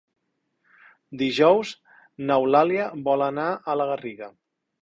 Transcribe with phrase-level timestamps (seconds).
[1.19, 1.75] Dijous
[2.31, 4.33] n'Eulàlia vol anar a la Garriga.